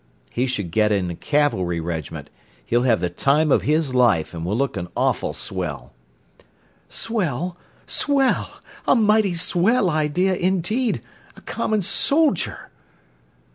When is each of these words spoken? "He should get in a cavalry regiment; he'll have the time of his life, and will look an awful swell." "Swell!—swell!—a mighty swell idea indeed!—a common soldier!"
"He 0.31 0.47
should 0.47 0.71
get 0.71 0.91
in 0.91 1.11
a 1.11 1.15
cavalry 1.15 1.79
regiment; 1.79 2.31
he'll 2.65 2.81
have 2.81 3.01
the 3.01 3.09
time 3.11 3.51
of 3.51 3.61
his 3.61 3.93
life, 3.93 4.33
and 4.33 4.43
will 4.43 4.57
look 4.57 4.75
an 4.75 4.87
awful 4.97 5.31
swell." 5.31 5.93
"Swell!—swell!—a 6.89 8.95
mighty 8.95 9.35
swell 9.35 9.91
idea 9.91 10.33
indeed!—a 10.35 11.41
common 11.41 11.83
soldier!" 11.83 12.71